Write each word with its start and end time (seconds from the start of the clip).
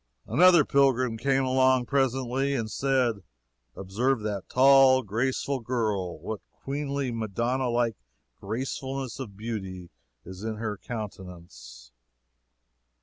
Another 0.25 0.65
pilgrim 0.65 1.15
came 1.15 1.43
along 1.45 1.85
presently 1.85 2.55
and 2.55 2.71
said: 2.71 3.21
"Observe 3.75 4.21
that 4.23 4.49
tall, 4.49 5.03
graceful 5.03 5.59
girl; 5.59 6.17
what 6.17 6.41
queenly 6.51 7.11
Madonna 7.11 7.69
like 7.69 7.97
gracefulness 8.39 9.19
of 9.19 9.37
beauty 9.37 9.91
is 10.25 10.43
in 10.43 10.55
her 10.55 10.75
countenance." 10.75 11.91